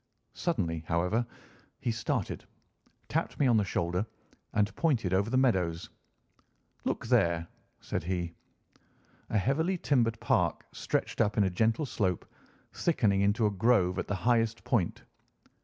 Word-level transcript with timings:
Suddenly, 0.33 0.79
however, 0.87 1.23
he 1.79 1.91
started, 1.91 2.43
tapped 3.07 3.37
me 3.39 3.45
on 3.45 3.55
the 3.57 3.63
shoulder, 3.63 4.03
and 4.51 4.75
pointed 4.75 5.13
over 5.13 5.29
the 5.29 5.37
meadows. 5.37 5.91
"Look 6.85 7.05
there!" 7.05 7.47
said 7.81 8.03
he. 8.05 8.33
A 9.29 9.37
heavily 9.37 9.77
timbered 9.77 10.19
park 10.19 10.65
stretched 10.71 11.21
up 11.21 11.37
in 11.37 11.43
a 11.43 11.51
gentle 11.51 11.85
slope, 11.85 12.25
thickening 12.73 13.21
into 13.21 13.45
a 13.45 13.51
grove 13.51 13.99
at 13.99 14.07
the 14.07 14.15
highest 14.15 14.63
point. 14.63 15.03